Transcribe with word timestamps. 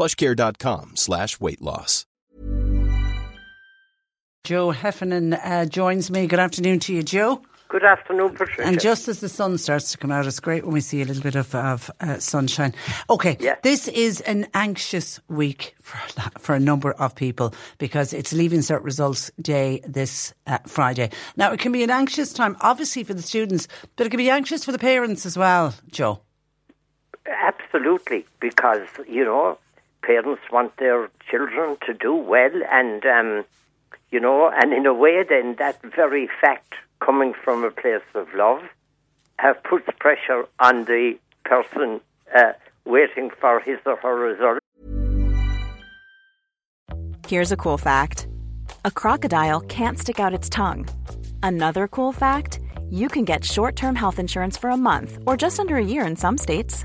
plushcare.com 0.00 0.92
slash 0.96 1.38
weight 1.40 1.60
loss. 1.60 2.06
Joe 4.44 4.70
Heffernan 4.70 5.34
uh, 5.34 5.66
joins 5.66 6.10
me. 6.10 6.26
Good 6.26 6.38
afternoon 6.38 6.80
to 6.80 6.94
you, 6.94 7.02
Joe. 7.02 7.42
Good 7.68 7.84
afternoon, 7.84 8.30
Patricia. 8.30 8.62
And 8.66 8.80
just 8.80 9.06
as 9.06 9.20
the 9.20 9.28
sun 9.28 9.58
starts 9.58 9.92
to 9.92 9.98
come 9.98 10.10
out, 10.10 10.26
it's 10.26 10.40
great 10.40 10.64
when 10.64 10.72
we 10.72 10.80
see 10.80 11.02
a 11.02 11.04
little 11.04 11.22
bit 11.22 11.36
of, 11.36 11.54
of 11.54 11.90
uh, 12.00 12.18
sunshine. 12.18 12.74
Okay, 13.10 13.36
Yeah. 13.38 13.56
this 13.62 13.86
is 13.88 14.22
an 14.22 14.48
anxious 14.54 15.20
week 15.28 15.76
for, 15.82 15.98
for 16.38 16.54
a 16.54 16.58
number 16.58 16.92
of 16.92 17.14
people 17.14 17.54
because 17.78 18.12
it's 18.14 18.32
Leaving 18.32 18.60
Cert 18.60 18.82
Results 18.82 19.30
Day 19.40 19.82
this 19.86 20.32
uh, 20.46 20.58
Friday. 20.66 21.10
Now, 21.36 21.52
it 21.52 21.60
can 21.60 21.70
be 21.70 21.84
an 21.84 21.90
anxious 21.90 22.32
time, 22.32 22.56
obviously, 22.62 23.04
for 23.04 23.14
the 23.14 23.22
students, 23.22 23.68
but 23.96 24.06
it 24.06 24.10
can 24.10 24.18
be 24.18 24.30
anxious 24.30 24.64
for 24.64 24.72
the 24.72 24.78
parents 24.78 25.24
as 25.26 25.36
well, 25.36 25.74
Joe. 25.92 26.22
Absolutely, 27.26 28.24
because, 28.40 28.80
you 29.08 29.24
know, 29.24 29.58
parents 30.02 30.42
want 30.50 30.76
their 30.76 31.08
children 31.30 31.76
to 31.86 31.94
do 31.94 32.14
well, 32.14 32.50
and, 32.70 33.04
um, 33.06 33.44
you 34.10 34.20
know, 34.20 34.50
and 34.50 34.72
in 34.72 34.86
a 34.86 34.94
way, 34.94 35.24
then 35.28 35.56
that 35.58 35.80
very 35.82 36.28
fact 36.40 36.74
coming 37.00 37.32
from 37.44 37.64
a 37.64 37.70
place 37.70 38.02
of 38.14 38.28
love 38.34 38.62
have 39.38 39.62
puts 39.62 39.88
pressure 39.98 40.46
on 40.58 40.84
the 40.84 41.18
person 41.44 42.00
uh, 42.36 42.52
waiting 42.84 43.30
for 43.40 43.60
his 43.60 43.78
or 43.86 43.96
her 43.96 44.14
result. 44.14 44.58
Here's 47.26 47.52
a 47.52 47.56
cool 47.56 47.78
fact 47.78 48.26
a 48.84 48.90
crocodile 48.90 49.60
can't 49.60 49.98
stick 49.98 50.20
out 50.20 50.34
its 50.34 50.48
tongue. 50.48 50.88
Another 51.42 51.88
cool 51.88 52.12
fact 52.12 52.60
you 52.90 53.08
can 53.08 53.24
get 53.24 53.44
short 53.44 53.76
term 53.76 53.94
health 53.94 54.18
insurance 54.18 54.56
for 54.56 54.70
a 54.70 54.76
month 54.76 55.18
or 55.26 55.36
just 55.36 55.60
under 55.60 55.76
a 55.76 55.84
year 55.84 56.04
in 56.04 56.16
some 56.16 56.36
states. 56.36 56.84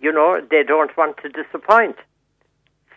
you 0.00 0.12
know 0.12 0.40
they 0.50 0.62
don't 0.62 0.96
want 0.96 1.16
to 1.18 1.28
disappoint. 1.28 1.96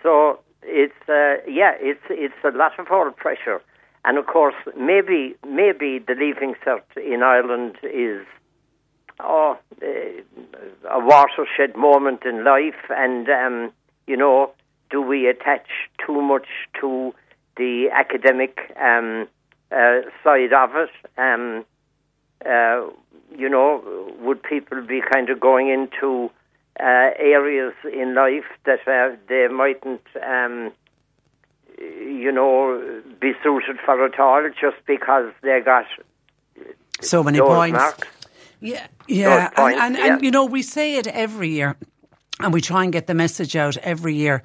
So 0.03 0.39
it's 0.63 0.93
uh, 1.07 1.37
yeah, 1.47 1.73
it's 1.79 2.03
it's 2.09 2.33
a 2.43 2.55
lot 2.55 2.77
of 2.79 2.87
all 2.91 3.11
pressure, 3.11 3.61
and 4.05 4.17
of 4.17 4.27
course 4.27 4.55
maybe 4.77 5.35
maybe 5.47 5.99
the 5.99 6.15
leaving 6.15 6.55
cert 6.65 6.83
in 6.97 7.23
Ireland 7.23 7.77
is 7.83 8.25
oh 9.19 9.57
uh, 9.81 9.87
a 10.89 10.99
watershed 10.99 11.75
moment 11.75 12.23
in 12.25 12.43
life, 12.43 12.89
and 12.89 13.29
um, 13.29 13.71
you 14.07 14.17
know 14.17 14.51
do 14.91 15.01
we 15.01 15.27
attach 15.27 15.67
too 16.05 16.21
much 16.21 16.47
to 16.79 17.13
the 17.57 17.89
academic 17.93 18.59
um, 18.79 19.27
uh, 19.71 20.01
side 20.23 20.53
of 20.53 20.75
it? 20.75 20.89
Um, 21.17 21.65
uh, 22.45 22.87
you 23.35 23.47
know, 23.49 24.13
would 24.19 24.43
people 24.43 24.81
be 24.81 25.01
kind 25.01 25.29
of 25.29 25.39
going 25.39 25.69
into 25.69 26.29
uh, 26.79 27.11
areas 27.19 27.73
in 27.91 28.15
life 28.15 28.45
that 28.65 28.79
uh, 28.87 29.15
they 29.27 29.47
mightn't, 29.47 30.01
um, 30.25 30.71
you 31.77 32.31
know, 32.31 33.01
be 33.19 33.33
suited 33.43 33.77
for 33.85 34.05
at 34.05 34.19
all 34.19 34.49
just 34.49 34.77
because 34.85 35.31
they 35.41 35.59
got 35.63 35.85
So 37.01 37.23
many 37.23 37.39
points. 37.39 37.77
marks? 37.77 38.07
Yeah, 38.59 38.85
yeah, 39.07 39.49
points, 39.49 39.79
and, 39.81 39.95
and, 39.95 39.97
yeah. 39.97 40.13
and 40.13 40.23
you 40.23 40.29
know 40.31 40.45
we 40.45 40.61
say 40.61 40.97
it 40.97 41.07
every 41.07 41.49
year, 41.49 41.75
and 42.39 42.53
we 42.53 42.61
try 42.61 42.83
and 42.83 42.93
get 42.93 43.07
the 43.07 43.15
message 43.15 43.55
out 43.55 43.75
every 43.77 44.13
year 44.15 44.43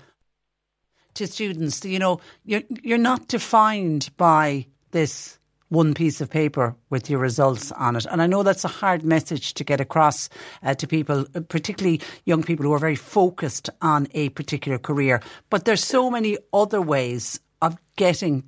to 1.14 1.26
students. 1.26 1.84
You 1.84 1.98
know, 1.98 2.20
you're 2.44 2.62
you're 2.82 2.97
not 2.97 3.28
defined 3.28 4.08
by 4.16 4.66
this 4.91 5.36
one 5.69 5.94
piece 5.94 6.21
of 6.21 6.31
paper 6.31 6.75
with 6.91 7.10
your 7.10 7.19
results 7.19 7.72
on 7.72 7.97
it, 7.97 8.06
and 8.10 8.22
I 8.22 8.27
know 8.27 8.43
that's 8.43 8.65
a 8.65 8.69
hard 8.69 9.04
message 9.04 9.55
to 9.55 9.64
get 9.64 9.81
across 9.81 10.29
uh, 10.62 10.75
to 10.75 10.87
people, 10.87 11.26
uh, 11.35 11.41
particularly 11.41 12.00
young 12.25 12.43
people 12.43 12.64
who 12.64 12.73
are 12.73 12.79
very 12.79 12.96
focused 12.96 13.70
on 13.82 14.06
a 14.14 14.29
particular 14.31 14.79
career. 14.79 15.20
But 15.50 15.64
there's 15.64 15.85
so 15.85 16.11
many 16.11 16.38
other 16.52 16.81
ways 16.81 17.41
of 17.62 17.79
getting 17.96 18.44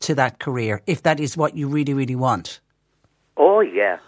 to 0.00 0.14
that 0.14 0.38
career 0.38 0.82
if 0.86 1.02
that 1.02 1.18
is 1.18 1.36
what 1.36 1.56
you 1.56 1.68
really, 1.68 1.94
really 1.94 2.16
want. 2.16 2.60
Oh 3.36 3.60
yeah, 3.60 3.98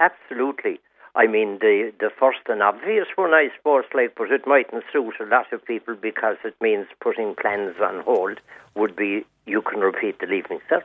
absolutely. 0.00 0.80
I 1.14 1.26
mean, 1.26 1.58
the 1.60 1.92
the 1.98 2.10
first 2.20 2.40
and 2.46 2.62
obvious 2.62 3.06
one, 3.16 3.32
I 3.32 3.48
suppose, 3.56 3.84
like, 3.94 4.14
but 4.16 4.30
it 4.30 4.46
mightn't 4.46 4.84
suit 4.92 5.14
a 5.18 5.24
lot 5.24 5.50
of 5.52 5.64
people 5.64 5.94
because 5.94 6.36
it 6.44 6.54
means 6.60 6.86
putting 7.00 7.34
plans 7.34 7.76
on 7.80 8.02
hold. 8.02 8.38
Would 8.74 8.94
be 8.94 9.24
you 9.46 9.62
can 9.62 9.80
repeat 9.80 10.20
the 10.20 10.26
leaving 10.26 10.60
cert. 10.70 10.84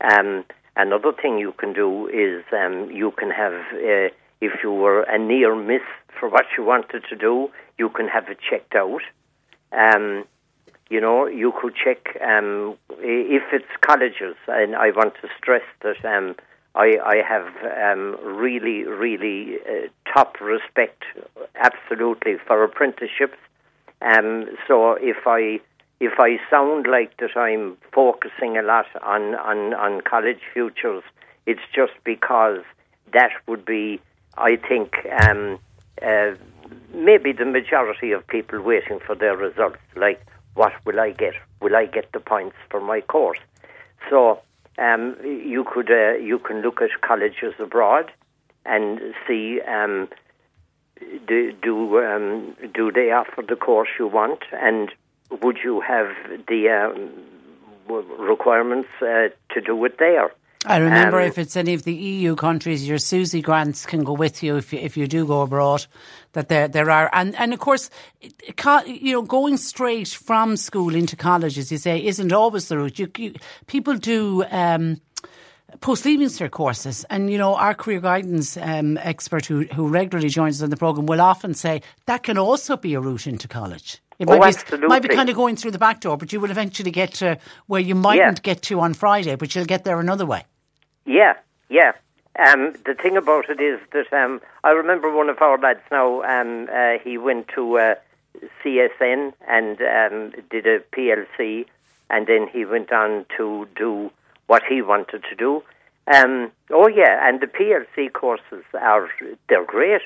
Um, 0.00 0.44
another 0.76 1.12
thing 1.12 1.38
you 1.38 1.52
can 1.52 1.72
do 1.72 2.08
is 2.08 2.44
um, 2.52 2.90
you 2.90 3.10
can 3.12 3.30
have, 3.30 3.52
uh, 3.52 4.08
if 4.40 4.52
you 4.62 4.72
were 4.72 5.02
a 5.02 5.18
near 5.18 5.54
miss 5.54 5.82
for 6.18 6.28
what 6.28 6.46
you 6.56 6.64
wanted 6.64 7.04
to 7.10 7.16
do, 7.16 7.50
you 7.78 7.88
can 7.90 8.08
have 8.08 8.28
it 8.28 8.38
checked 8.48 8.74
out. 8.74 9.02
Um, 9.72 10.24
you 10.88 11.00
know, 11.00 11.26
you 11.26 11.52
could 11.60 11.74
check 11.76 12.16
um, 12.20 12.76
if 12.98 13.42
it's 13.52 13.64
colleges, 13.80 14.36
and 14.48 14.74
I 14.74 14.90
want 14.90 15.14
to 15.22 15.28
stress 15.38 15.62
that 15.82 16.04
um, 16.04 16.34
I, 16.74 16.98
I 17.04 17.16
have 17.26 17.46
um, 17.78 18.16
really, 18.24 18.84
really 18.84 19.58
uh, 19.68 19.88
top 20.12 20.40
respect, 20.40 21.04
absolutely, 21.54 22.36
for 22.46 22.64
apprenticeships. 22.64 23.38
So 24.66 24.94
if 24.94 25.26
I 25.26 25.60
if 26.00 26.14
I 26.18 26.38
sound 26.50 26.86
like 26.86 27.16
that 27.18 27.36
I'm 27.36 27.76
focusing 27.92 28.56
a 28.56 28.62
lot 28.62 28.86
on, 29.02 29.34
on, 29.34 29.74
on 29.74 30.00
college 30.00 30.40
futures, 30.52 31.02
it's 31.46 31.60
just 31.74 31.92
because 32.04 32.60
that 33.12 33.30
would 33.46 33.64
be, 33.64 34.00
I 34.38 34.56
think, 34.56 34.94
um, 35.22 35.58
uh, 36.02 36.32
maybe 36.94 37.32
the 37.32 37.44
majority 37.44 38.12
of 38.12 38.26
people 38.26 38.62
waiting 38.62 38.98
for 39.06 39.14
their 39.14 39.36
results. 39.36 39.78
Like, 39.94 40.24
what 40.54 40.72
will 40.86 40.98
I 40.98 41.10
get? 41.10 41.34
Will 41.60 41.76
I 41.76 41.86
get 41.86 42.10
the 42.12 42.20
points 42.20 42.56
for 42.70 42.80
my 42.80 43.02
course? 43.02 43.38
So 44.08 44.40
um, 44.78 45.16
you 45.22 45.64
could 45.70 45.90
uh, 45.90 46.14
you 46.14 46.38
can 46.38 46.62
look 46.62 46.80
at 46.80 46.90
colleges 47.02 47.54
abroad 47.58 48.10
and 48.64 49.00
see 49.26 49.60
um, 49.68 50.08
do 51.26 51.52
do 51.52 51.98
um, 51.98 52.56
do 52.74 52.90
they 52.90 53.10
offer 53.10 53.42
the 53.46 53.56
course 53.56 53.88
you 53.98 54.06
want, 54.06 54.40
and 54.52 54.90
would 55.42 55.58
you 55.62 55.80
have 55.80 56.08
the 56.48 56.68
um, 56.68 57.10
requirements 58.18 58.88
uh, 59.00 59.28
to 59.54 59.60
do 59.60 59.84
it 59.84 59.98
there? 59.98 60.30
I 60.66 60.76
remember 60.76 61.20
um, 61.20 61.26
if 61.26 61.38
it's 61.38 61.56
any 61.56 61.72
of 61.72 61.84
the 61.84 61.94
EU 61.94 62.36
countries, 62.36 62.86
your 62.86 62.98
SUSI 62.98 63.42
grants 63.42 63.86
can 63.86 64.04
go 64.04 64.12
with 64.12 64.42
you 64.42 64.56
if 64.56 64.74
you, 64.74 64.78
if 64.78 64.94
you 64.94 65.06
do 65.06 65.24
go 65.26 65.40
abroad. 65.40 65.86
That 66.34 66.48
there 66.48 66.68
there 66.68 66.90
are, 66.90 67.08
and 67.14 67.34
and 67.36 67.54
of 67.54 67.60
course, 67.60 67.88
you 68.86 69.12
know, 69.12 69.22
going 69.22 69.56
straight 69.56 70.08
from 70.08 70.56
school 70.58 70.94
into 70.94 71.16
college, 71.16 71.56
as 71.56 71.72
you 71.72 71.78
say, 71.78 72.04
isn't 72.04 72.32
always 72.32 72.68
the 72.68 72.76
route. 72.76 72.98
You, 72.98 73.10
you 73.16 73.34
people 73.66 73.96
do. 73.96 74.44
Um, 74.50 75.00
post 75.80 76.04
leaving 76.04 76.26
cert 76.26 76.50
courses. 76.50 77.04
And, 77.10 77.30
you 77.30 77.38
know, 77.38 77.54
our 77.54 77.74
career 77.74 78.00
guidance 78.00 78.56
um, 78.56 78.98
expert 78.98 79.46
who, 79.46 79.66
who 79.66 79.86
regularly 79.86 80.28
joins 80.28 80.60
us 80.60 80.64
on 80.64 80.70
the 80.70 80.76
programme 80.76 81.06
will 81.06 81.20
often 81.20 81.54
say 81.54 81.82
that 82.06 82.24
can 82.24 82.36
also 82.36 82.76
be 82.76 82.94
a 82.94 83.00
route 83.00 83.28
into 83.28 83.46
college. 83.46 84.00
It 84.20 84.28
oh, 84.28 84.36
might, 84.36 84.70
be, 84.70 84.76
might 84.86 85.02
be 85.02 85.08
kind 85.08 85.30
of 85.30 85.34
going 85.34 85.56
through 85.56 85.70
the 85.70 85.78
back 85.78 86.00
door, 86.00 86.18
but 86.18 86.30
you 86.30 86.40
will 86.40 86.50
eventually 86.50 86.90
get 86.90 87.14
to 87.14 87.38
where 87.68 87.80
you 87.80 87.94
mightn't 87.94 88.38
yeah. 88.40 88.54
get 88.54 88.60
to 88.64 88.78
on 88.80 88.92
Friday, 88.92 89.34
but 89.34 89.54
you'll 89.54 89.64
get 89.64 89.84
there 89.84 89.98
another 89.98 90.26
way. 90.26 90.44
Yeah, 91.06 91.38
yeah. 91.70 91.92
Um, 92.38 92.74
the 92.84 92.94
thing 92.94 93.16
about 93.16 93.48
it 93.48 93.62
is 93.62 93.80
that 93.92 94.12
um, 94.12 94.42
I 94.62 94.72
remember 94.72 95.10
one 95.10 95.30
of 95.30 95.40
our 95.40 95.56
lads 95.56 95.80
now, 95.90 96.22
um, 96.22 96.68
uh, 96.70 96.98
he 97.02 97.16
went 97.16 97.48
to 97.54 97.78
uh, 97.78 97.94
CSN 98.62 99.32
and 99.48 99.80
um, 99.80 100.32
did 100.50 100.66
a 100.66 100.80
PLC, 100.94 101.64
and 102.10 102.26
then 102.26 102.46
he 102.46 102.66
went 102.66 102.92
on 102.92 103.24
to 103.38 103.66
do 103.74 104.10
what 104.48 104.62
he 104.68 104.82
wanted 104.82 105.24
to 105.30 105.34
do. 105.34 105.62
Um, 106.14 106.52
oh 106.70 106.88
yeah, 106.88 107.26
and 107.26 107.40
the 107.40 107.46
PLC 107.46 108.12
courses 108.12 108.64
are 108.78 109.08
they're 109.48 109.64
great. 109.64 110.02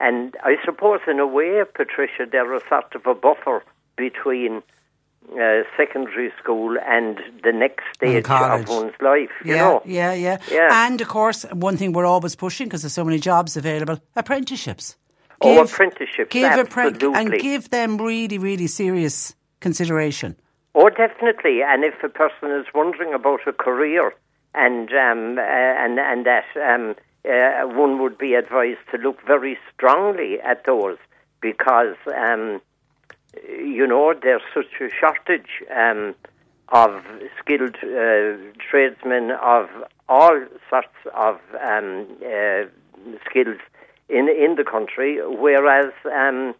And 0.00 0.36
I 0.44 0.56
suppose, 0.64 1.00
in 1.08 1.18
a 1.18 1.26
way, 1.26 1.62
Patricia, 1.74 2.26
they're 2.30 2.54
a 2.54 2.60
sort 2.68 2.94
of 2.94 3.06
a 3.06 3.14
buffer 3.14 3.64
between 3.96 4.62
uh, 5.32 5.62
secondary 5.76 6.32
school 6.40 6.76
and 6.86 7.18
the 7.42 7.52
next 7.52 7.84
stage 7.94 8.24
of 8.28 8.68
one's 8.68 8.94
life. 9.00 9.30
You 9.44 9.54
yeah, 9.54 9.56
know? 9.56 9.82
yeah, 9.84 10.12
yeah, 10.12 10.38
yeah. 10.50 10.86
And 10.86 11.00
of 11.00 11.08
course, 11.08 11.44
one 11.52 11.76
thing 11.76 11.92
we're 11.92 12.06
always 12.06 12.36
pushing 12.36 12.68
because 12.68 12.82
there's 12.82 12.92
so 12.92 13.04
many 13.04 13.18
jobs 13.18 13.56
available: 13.56 14.00
apprenticeships. 14.14 14.96
Oh, 15.40 15.50
give, 15.50 15.58
oh, 15.58 15.64
apprenticeships, 15.64 16.32
give 16.32 16.44
absolutely, 16.44 17.14
and 17.14 17.32
give 17.32 17.70
them 17.70 17.98
really, 17.98 18.38
really 18.38 18.66
serious 18.68 19.34
consideration. 19.60 20.36
Oh, 20.74 20.88
definitely. 20.90 21.62
And 21.62 21.84
if 21.84 21.94
a 22.02 22.08
person 22.08 22.50
is 22.52 22.66
wondering 22.74 23.14
about 23.14 23.40
a 23.46 23.52
career 23.52 24.14
and 24.54 24.90
um, 24.92 25.38
uh, 25.38 25.42
and 25.42 25.98
and 25.98 26.26
that. 26.26 26.44
Um, 26.56 26.94
uh, 27.24 27.66
one 27.66 28.00
would 28.00 28.18
be 28.18 28.34
advised 28.34 28.80
to 28.92 28.98
look 28.98 29.18
very 29.26 29.58
strongly 29.74 30.40
at 30.40 30.64
those 30.64 30.98
because, 31.40 31.96
um, 32.16 32.60
you 33.48 33.86
know, 33.86 34.14
there's 34.20 34.42
such 34.54 34.80
a 34.80 34.88
shortage 34.88 35.62
um, 35.74 36.14
of 36.68 37.02
skilled 37.38 37.76
uh, 37.76 38.36
tradesmen 38.70 39.32
of 39.42 39.68
all 40.08 40.40
sorts 40.70 40.88
of 41.14 41.38
um, 41.66 42.06
uh, 42.24 42.64
skills 43.28 43.58
in 44.08 44.28
in 44.28 44.56
the 44.56 44.64
country, 44.64 45.18
whereas. 45.24 45.92
Um, 46.04 46.54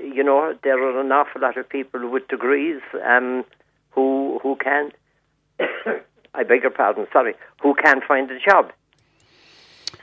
you 0.00 0.24
know, 0.24 0.54
there 0.62 0.82
are 0.82 1.00
an 1.00 1.12
awful 1.12 1.40
lot 1.40 1.56
of 1.56 1.68
people 1.68 2.08
with 2.10 2.28
degrees 2.28 2.80
um, 3.04 3.44
who 3.90 4.40
who 4.42 4.56
can't. 4.56 4.92
I 6.34 6.42
beg 6.42 6.62
your 6.62 6.70
pardon, 6.70 7.06
sorry, 7.12 7.34
who 7.62 7.74
can't 7.74 8.04
find 8.04 8.30
a 8.30 8.38
job. 8.38 8.72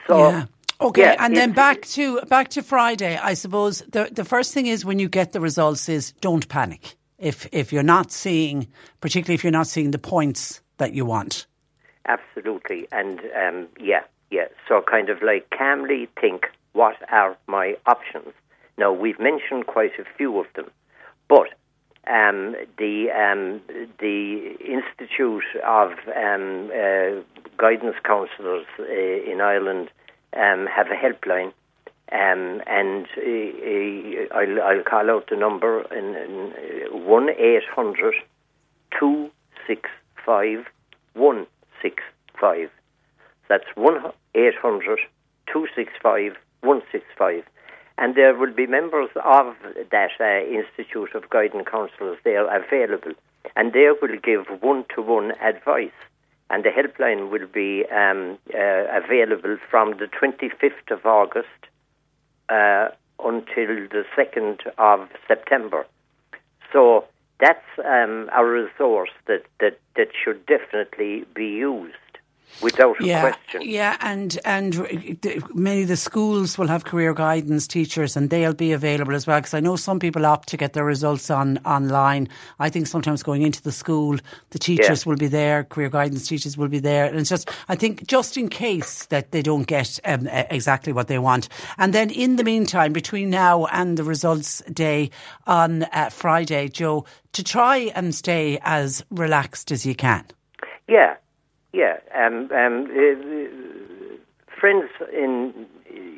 So 0.08 0.18
yeah. 0.18 0.46
Okay, 0.82 1.02
yeah, 1.02 1.16
and 1.20 1.36
then 1.36 1.54
back 1.54 1.82
to 1.82 2.20
back 2.22 2.50
to 2.50 2.64
Friday. 2.64 3.18
I 3.18 3.36
suppose 3.36 3.80
the 3.90 4.10
the 4.12 4.26
first 4.26 4.54
thing 4.54 4.68
is 4.68 4.84
when 4.84 5.00
you 5.00 5.08
get 5.08 5.32
the 5.32 5.40
results 5.40 5.88
is 5.88 6.12
don't 6.20 6.48
panic. 6.50 6.96
If 7.18 7.48
if 7.54 7.72
you're 7.72 7.84
not 7.84 8.12
seeing, 8.12 8.68
particularly 9.00 9.36
if 9.36 9.44
you're 9.44 9.52
not 9.52 9.68
seeing 9.68 9.92
the 9.92 10.00
points 10.00 10.62
that 10.78 10.94
you 10.94 11.06
want. 11.06 11.46
Absolutely, 12.06 12.88
and 12.92 13.20
um, 13.20 13.68
yeah, 13.80 14.02
yeah. 14.30 14.48
So 14.68 14.82
kind 14.82 15.10
of 15.10 15.22
like 15.22 15.50
calmly 15.58 16.10
think, 16.20 16.48
what 16.74 16.98
are 17.10 17.38
my 17.48 17.78
options? 17.86 18.34
Now 18.78 18.92
we've 18.92 19.20
mentioned 19.20 19.68
quite 19.68 19.98
a 20.00 20.06
few 20.18 20.38
of 20.38 20.48
them, 20.56 20.70
but 21.30 21.48
um, 22.08 22.56
the 22.78 23.10
um, 23.12 23.62
the 24.00 24.58
Institute 24.60 25.46
of 25.66 25.92
um, 26.14 26.72
uh, 26.72 27.22
Guidance 27.58 27.96
Counsellors 28.04 28.66
uh, 28.80 28.84
in 28.84 29.42
Ireland 29.42 29.90
um, 30.36 30.68
have 30.68 30.88
a 30.88 30.96
helpline, 30.96 31.54
um, 32.12 32.62
and 32.68 33.08
uh, 33.18 34.36
I'll, 34.36 34.62
I'll, 34.62 34.84
call 34.84 35.10
out 35.10 35.30
the 35.30 35.36
number 35.36 35.82
in, 35.94 36.54
one 37.06 37.30
eight 37.30 37.64
hundred 37.74 38.16
two 39.00 39.30
six 39.68 39.90
five 40.26 40.66
one 41.14 41.48
six 41.82 42.04
five. 42.40 42.70
That's 43.50 43.68
one 43.76 44.12
eight 44.36 44.56
hundred 44.56 45.00
two 45.52 45.68
six 45.76 45.92
five 46.02 46.36
one 46.62 46.82
six 46.92 47.06
five 47.18 47.44
and 47.98 48.16
there 48.16 48.36
will 48.36 48.54
be 48.54 48.68
members 48.68 49.10
of 49.24 49.56
that 49.92 50.12
uh, 50.20 50.46
Institute 50.50 51.14
of 51.16 51.30
Guidance 51.30 51.68
Counsellors 51.70 52.18
there 52.24 52.46
available, 52.46 53.14
and 53.56 53.74
they 53.74 53.90
will 54.02 54.18
give 54.22 54.46
one-to-one 54.62 55.34
advice. 55.42 55.92
And 56.54 56.64
the 56.64 56.70
helpline 56.70 57.32
will 57.32 57.48
be 57.48 57.84
um, 57.90 58.38
uh, 58.54 58.86
available 59.04 59.58
from 59.72 59.98
the 59.98 60.06
25th 60.06 60.92
of 60.92 61.04
August 61.04 61.48
uh, 62.48 62.90
until 63.18 63.88
the 63.90 64.04
2nd 64.16 64.60
of 64.78 65.10
September. 65.28 65.88
So 66.72 67.06
that's 67.40 67.66
um, 67.84 68.30
a 68.38 68.46
resource 68.46 69.10
that, 69.26 69.42
that, 69.62 69.80
that 69.96 70.10
should 70.24 70.46
definitely 70.46 71.26
be 71.34 71.48
used 71.48 72.13
without 72.62 73.00
yeah, 73.02 73.22
question. 73.22 73.62
Yeah, 73.64 73.98
and 74.02 74.40
and 74.46 75.18
many 75.54 75.84
of 75.84 75.88
the 75.88 75.98
schools 75.98 76.58
will 76.58 76.68
have 76.68 76.86
career 76.86 77.14
guidance 77.14 77.68
teachers, 77.68 78.16
and 78.16 78.30
they'll 78.30 78.54
be 78.54 78.72
available 78.72 79.16
as 79.16 79.28
well. 79.28 79.40
Because 79.40 79.54
I 79.54 79.60
know 79.60 79.76
some 79.76 80.00
people 80.00 80.26
opt 80.26 80.50
to 80.50 80.58
get 80.58 80.74
their 80.74 80.86
results 80.86 81.30
on 81.30 81.58
online. 81.66 82.30
I 82.60 82.70
think 82.70 82.88
sometimes 82.88 83.24
going 83.24 83.42
into 83.42 83.62
the 83.62 83.72
school, 83.72 84.18
the 84.52 84.60
teachers 84.60 85.06
yeah. 85.06 85.10
will 85.10 85.18
be 85.18 85.28
there, 85.28 85.64
career 85.64 85.90
guidance 85.90 86.28
teachers 86.28 86.58
will 86.58 86.68
be 86.68 86.80
there, 86.80 87.06
and 87.06 87.20
it's 87.20 87.30
just 87.30 87.50
I 87.70 87.76
think 87.76 88.08
just 88.08 88.38
in 88.38 88.50
case 88.50 89.06
that 89.08 89.32
they 89.32 89.42
don't 89.42 89.68
get 89.68 90.00
um, 90.06 90.28
exactly 90.28 90.94
what 90.94 91.08
they 91.08 91.20
want, 91.20 91.50
and 91.78 91.94
then 91.94 92.10
in 92.10 92.36
the 92.36 92.44
meantime, 92.44 92.94
between 92.94 93.30
now 93.30 93.66
and 93.68 93.98
the 93.98 94.04
results 94.04 94.62
day 94.72 95.10
on 95.48 95.84
uh, 95.84 96.10
Friday, 96.10 96.70
Joe, 96.70 97.06
to 97.34 97.44
try 97.44 97.92
and 97.96 98.14
stay 98.14 98.60
as 98.62 99.04
relaxed 99.10 99.72
as 99.72 99.86
you 99.86 99.96
can. 99.96 100.26
Yeah, 100.88 101.16
yeah, 101.74 101.98
um, 102.16 102.50
um, 102.52 102.86
uh, 102.86 104.60
friends 104.60 104.90
in 105.12 105.66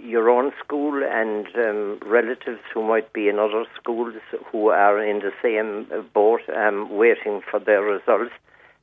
your 0.04 0.30
own 0.30 0.52
school 0.64 1.02
and 1.04 1.48
um, 1.56 2.00
relatives 2.06 2.60
who 2.74 2.84
might 2.84 3.12
be 3.14 3.28
in 3.28 3.40
other 3.40 3.66
schools 3.80 4.14
who 4.52 4.70
are 4.70 5.04
in 5.04 5.20
the 5.20 5.32
same 5.42 5.88
boat, 6.14 6.42
um, 6.56 6.96
waiting 6.96 7.42
for 7.50 7.60
their 7.60 7.82
results. 7.82 8.32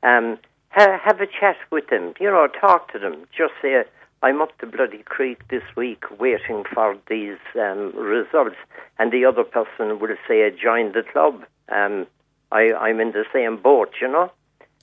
Um, 0.02 0.38
ha- 0.71 0.99
have 1.05 1.21
a 1.21 1.26
chat 1.26 1.57
with 1.71 1.88
them. 1.91 2.14
You 2.19 2.31
know, 2.31 2.49
talk 2.49 2.91
to 2.93 2.99
them. 2.99 3.26
Just 3.37 3.52
say, 3.61 3.85
"I'm 4.23 4.41
up 4.41 4.59
the 4.59 4.67
bloody 4.67 5.02
creek 5.05 5.47
this 5.49 5.62
week, 5.76 6.05
waiting 6.19 6.64
for 6.73 6.97
these 7.09 7.38
um, 7.55 7.93
results," 7.95 8.57
and 8.99 9.12
the 9.12 9.25
other 9.26 9.45
person 9.45 10.00
will 10.00 10.17
say, 10.26 10.50
"Join 10.50 10.93
the 10.93 11.05
club." 11.05 11.45
Um, 11.69 12.07
I, 12.50 12.73
I'm 12.73 12.99
in 13.00 13.12
the 13.12 13.25
same 13.33 13.59
boat. 13.59 13.93
You 14.00 14.09
know. 14.09 14.33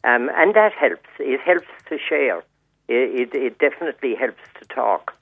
Um, 0.03 0.29
and 0.35 0.53
that 0.55 0.73
helps. 0.73 1.09
It 1.19 1.41
helps 1.41 1.67
to 1.89 1.97
share. 1.97 2.39
It, 2.87 3.33
it, 3.33 3.35
it 3.35 3.59
definitely 3.59 4.15
helps 4.15 4.41
to 4.59 4.65
talk. 4.67 5.13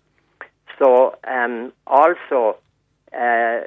So, 0.80 1.16
um, 1.28 1.74
also, 1.88 2.58
uh, 3.18 3.62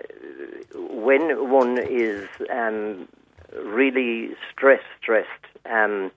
when 0.75 1.51
one 1.51 1.79
is 1.79 2.29
um, 2.51 3.09
really 3.53 4.31
stressed, 4.53 4.85
stressed, 5.03 5.29
um, 5.69 6.13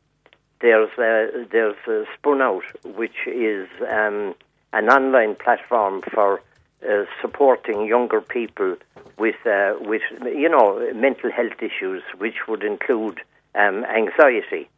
there's 0.62 0.92
a, 0.98 1.46
there's 1.52 1.76
a 1.88 2.06
Spun 2.16 2.42
Out, 2.42 2.64
which 2.96 3.28
is 3.28 3.68
um, 3.82 4.36
an 4.72 4.90
online 4.90 5.36
platform 5.36 6.04
for 6.14 6.42
uh, 6.88 7.06
supporting 7.22 7.86
younger 7.86 8.22
people 8.22 8.76
with 9.18 9.36
uh, 9.46 9.74
with 9.82 10.02
you 10.26 10.50
know 10.50 10.92
mental 10.94 11.32
health 11.32 11.62
issues, 11.62 12.04
which 12.18 12.48
would 12.48 12.64
include 12.64 13.20
um, 13.56 13.86
anxiety. 13.86 14.70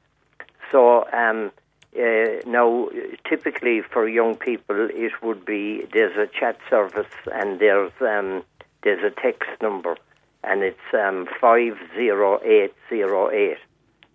So 0.72 1.06
um, 1.12 1.52
uh, 1.98 2.42
now, 2.46 2.90
typically 3.28 3.82
for 3.82 4.08
young 4.08 4.36
people, 4.36 4.90
it 4.92 5.14
would 5.24 5.46
be 5.46 5.86
there's 5.94 6.18
a 6.18 6.28
chat 6.28 6.58
service 6.70 7.14
and 7.34 7.60
there's 7.60 7.94
um, 8.02 8.44
there's 8.84 9.04
a 9.04 9.22
text 9.22 9.50
number, 9.62 9.98
and 10.44 10.62
it's 10.62 10.94
um, 10.94 11.28
five 11.40 11.78
zero 11.96 12.40
eight 12.44 12.74
zero 12.90 13.32
eight. 13.32 13.58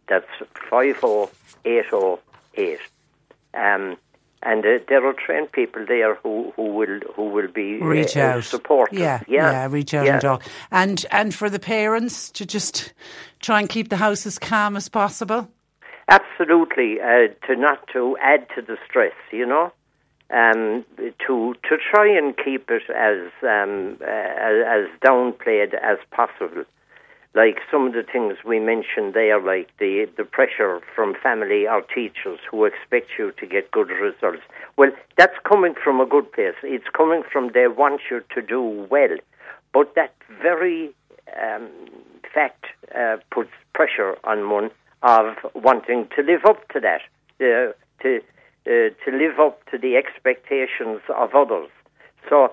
That's 0.08 0.26
five 0.68 1.00
zero 1.00 1.30
eight 1.64 1.88
zero 1.90 2.20
eight. 2.54 2.80
Um, 3.54 3.96
and 4.42 4.64
uh, 4.64 4.78
there 4.88 5.06
are 5.06 5.12
trained 5.12 5.52
people 5.52 5.84
there 5.86 6.14
who, 6.16 6.52
who 6.56 6.64
will 6.64 7.00
who 7.14 7.24
will 7.28 7.48
be 7.48 7.78
reach 7.78 8.16
uh, 8.16 8.20
out, 8.20 8.44
support. 8.44 8.92
Yeah, 8.92 9.20
yeah, 9.26 9.50
yeah, 9.50 9.68
reach 9.70 9.92
out 9.92 10.06
yeah. 10.06 10.12
and 10.12 10.20
talk, 10.20 10.44
and 10.70 11.04
and 11.10 11.34
for 11.34 11.50
the 11.50 11.58
parents 11.58 12.30
to 12.32 12.46
just 12.46 12.92
try 13.40 13.60
and 13.60 13.68
keep 13.68 13.88
the 13.88 13.96
house 13.96 14.26
as 14.26 14.38
calm 14.38 14.76
as 14.76 14.88
possible. 14.88 15.48
Absolutely, 16.10 17.00
uh, 17.00 17.28
to 17.46 17.54
not 17.54 17.86
to 17.92 18.16
add 18.20 18.48
to 18.56 18.62
the 18.62 18.76
stress, 18.84 19.14
you 19.30 19.46
know, 19.46 19.72
um, 20.30 20.84
to 21.24 21.54
to 21.68 21.76
try 21.78 22.08
and 22.08 22.36
keep 22.36 22.68
it 22.68 22.82
as 22.90 23.30
um, 23.44 23.96
uh, 24.02 24.06
as 24.06 24.88
downplayed 25.06 25.72
as 25.74 25.98
possible. 26.10 26.64
Like 27.32 27.58
some 27.70 27.86
of 27.86 27.92
the 27.92 28.02
things 28.02 28.38
we 28.44 28.58
mentioned 28.58 29.14
there, 29.14 29.40
like 29.40 29.68
the 29.78 30.08
the 30.16 30.24
pressure 30.24 30.80
from 30.96 31.14
family 31.22 31.68
or 31.68 31.82
teachers 31.82 32.40
who 32.50 32.64
expect 32.64 33.10
you 33.16 33.30
to 33.38 33.46
get 33.46 33.70
good 33.70 33.90
results. 33.90 34.42
Well, 34.76 34.90
that's 35.16 35.38
coming 35.48 35.74
from 35.74 36.00
a 36.00 36.06
good 36.06 36.32
place. 36.32 36.56
It's 36.64 36.88
coming 36.92 37.22
from 37.32 37.52
they 37.54 37.68
want 37.68 38.00
you 38.10 38.24
to 38.34 38.42
do 38.42 38.60
well, 38.90 39.16
but 39.72 39.94
that 39.94 40.12
very 40.42 40.90
um, 41.40 41.68
fact 42.34 42.64
uh, 42.98 43.18
puts 43.30 43.50
pressure 43.74 44.16
on 44.24 44.50
one 44.50 44.72
of 45.02 45.36
wanting 45.54 46.08
to 46.16 46.22
live 46.22 46.44
up 46.44 46.68
to 46.68 46.80
that, 46.80 47.00
uh, 47.40 47.72
to 48.02 48.20
uh, 48.66 48.90
to 49.04 49.10
live 49.10 49.38
up 49.40 49.64
to 49.70 49.78
the 49.78 49.96
expectations 49.96 51.00
of 51.16 51.34
others. 51.34 51.70
So 52.28 52.52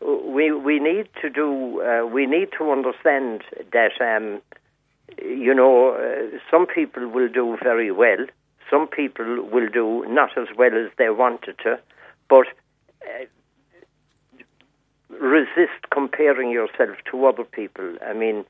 we 0.00 0.52
we 0.52 0.78
need 0.78 1.08
to 1.20 1.28
do 1.28 1.82
uh, 1.82 2.06
we 2.06 2.26
need 2.26 2.50
to 2.58 2.70
understand 2.70 3.42
that 3.72 4.00
um, 4.00 4.40
you 5.20 5.54
know 5.54 5.94
uh, 5.94 6.38
some 6.50 6.66
people 6.66 7.08
will 7.08 7.28
do 7.28 7.56
very 7.62 7.90
well, 7.90 8.24
some 8.70 8.86
people 8.86 9.42
will 9.50 9.68
do 9.68 10.04
not 10.08 10.36
as 10.38 10.48
well 10.56 10.74
as 10.74 10.90
they 10.98 11.10
wanted 11.10 11.58
to, 11.64 11.78
but. 12.28 12.46
Uh, 13.02 13.24
resist 15.20 15.88
comparing 15.90 16.50
yourself 16.50 16.96
to 17.10 17.26
other 17.26 17.42
people. 17.42 17.96
I 18.06 18.12
mean, 18.12 18.44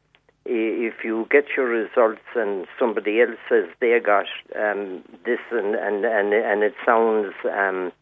if 0.44 1.04
you 1.04 1.26
get 1.30 1.44
your 1.56 1.66
results 1.66 2.22
and 2.34 2.66
somebody 2.78 3.20
else 3.20 3.36
says 3.48 3.66
they 3.80 3.98
got 4.00 4.26
um, 4.58 5.02
this 5.24 5.40
and, 5.50 5.74
and, 5.74 6.04
and, 6.04 6.32
and 6.32 6.62
it 6.62 6.74
sounds 6.86 7.34
um, 7.44 7.92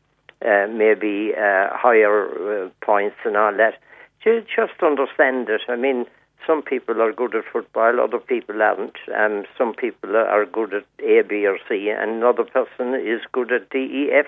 uh, 0.44 0.66
maybe 0.70 1.32
uh, 1.34 1.68
higher 1.72 2.66
uh, 2.66 2.68
points 2.84 3.16
and 3.24 3.36
all 3.36 3.52
that, 3.56 3.74
just 4.22 4.82
understand 4.82 5.48
it. 5.48 5.62
I 5.68 5.76
mean, 5.76 6.06
some 6.46 6.62
people 6.62 7.00
are 7.02 7.12
good 7.12 7.34
at 7.34 7.44
football, 7.52 8.00
other 8.00 8.18
people 8.18 8.62
aren't. 8.62 8.96
Um, 9.16 9.44
some 9.58 9.74
people 9.74 10.16
are 10.16 10.46
good 10.46 10.74
at 10.74 10.84
A, 11.00 11.22
B, 11.22 11.46
or 11.46 11.58
C, 11.68 11.90
and 11.90 12.10
another 12.10 12.44
person 12.44 12.94
is 12.94 13.20
good 13.32 13.52
at 13.52 13.70
D, 13.70 13.78
E, 13.78 14.10
F. 14.12 14.26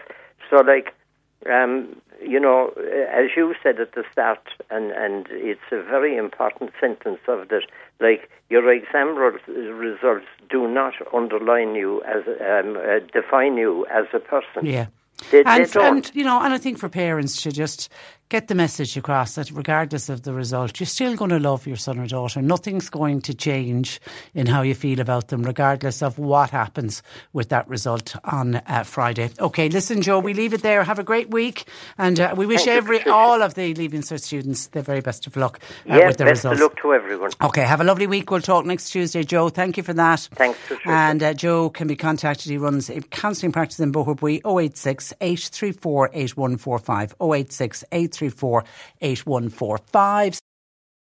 So, 0.51 0.57
like, 0.57 0.95
um, 1.51 2.01
you 2.21 2.41
know, 2.41 2.69
as 3.13 3.31
you 3.37 3.55
said 3.63 3.81
at 3.81 3.93
the 3.95 4.05
start, 4.13 4.47
and, 4.71 4.91
and 4.93 5.27
it's 5.31 5.61
a 5.71 5.83
very 5.83 6.17
important 6.17 6.73
sentence 6.81 7.21
of 7.29 7.49
that, 7.49 7.63
like 8.01 8.31
your 8.51 8.71
exam 8.73 9.17
results 9.17 10.27
do 10.51 10.69
not 10.69 10.95
underline 11.13 11.75
you 11.75 12.03
as 12.03 12.27
um, 12.27 12.77
uh, 12.77 12.99
define 13.13 13.57
you 13.57 13.87
as 13.87 14.07
a 14.13 14.19
person. 14.19 14.67
Yeah. 14.67 14.87
They, 15.31 15.43
and, 15.45 15.65
they 15.65 15.71
don't. 15.71 16.07
and 16.07 16.15
you 16.15 16.25
know, 16.25 16.41
and 16.41 16.55
I 16.55 16.59
think 16.59 16.79
for 16.79 16.89
parents 16.89 17.43
to 17.43 17.51
just 17.51 17.91
get 18.29 18.49
the 18.49 18.55
message 18.55 18.97
across 18.97 19.37
that 19.37 19.51
regardless 19.51 20.09
of 20.09 20.23
the 20.23 20.35
result, 20.35 20.79
you're 20.79 20.87
still 20.87 21.17
going 21.17 21.31
to 21.31 21.39
love 21.39 21.67
your 21.67 21.77
son 21.77 21.99
or 21.99 22.07
daughter. 22.07 22.43
Nothing's 22.43 22.91
going 22.91 23.23
to 23.23 23.35
change 23.35 24.01
in 24.35 24.47
how 24.47 24.63
you 24.63 24.75
feel 24.75 25.01
about 25.01 25.29
them, 25.29 25.43
regardless 25.43 26.03
of 26.03 26.19
what 26.19 26.51
happens 26.51 27.03
with 27.33 27.49
that 27.49 27.67
result 27.69 28.17
on 28.25 28.57
uh, 28.57 28.85
Friday. 28.85 29.31
Okay, 29.41 29.69
listen, 29.69 30.03
Joe, 30.03 30.19
we 30.19 30.35
leave 30.35 30.53
it 30.53 30.63
there. 30.63 30.85
Have 30.85 30.99
a 30.99 31.05
great 31.05 31.31
week, 31.31 31.69
and 31.97 32.21
uh, 32.21 32.35
we 32.37 32.45
wish 32.45 32.67
every 32.67 33.03
all 33.05 33.43
of 33.43 33.55
the 33.55 33.75
Leaving 33.75 34.03
Cert 34.03 34.21
students 34.21 34.69
the 34.69 34.83
very 34.83 35.01
best 35.01 35.27
of 35.27 35.37
luck 35.37 35.61
uh, 35.89 35.97
yeah, 35.97 36.07
with 36.07 36.19
the 36.19 36.25
best 36.25 36.45
results. 36.45 36.61
of 36.61 36.63
luck 36.63 36.77
to 36.83 36.93
everyone. 36.93 37.31
Okay, 37.43 37.63
have 37.63 37.81
a 37.81 37.85
lovely 37.85 38.07
week. 38.07 38.31
We'll 38.31 38.41
talk 38.41 38.67
next 38.67 38.91
Tuesday, 38.91 39.23
Joe. 39.25 39.49
Thank 39.49 39.77
you 39.77 39.83
for 39.83 39.95
that. 39.95 40.29
Thanks, 40.35 40.59
Patricia. 40.69 40.91
And 40.91 41.23
uh, 41.23 41.35
Joe 41.35 41.71
can 41.71 41.87
be 41.87 41.97
contacted. 41.97 42.51
He 42.51 42.59
runs 42.59 42.91
a 42.91 43.01
counselling 43.01 43.53
practice 43.53 43.81
in 43.81 43.93
Boherbue 43.93 44.41
086 44.45 45.15
834 45.21 46.11
8145. 46.13 47.15
086 47.21 47.85
834 48.19 48.65
8145. 49.01 50.39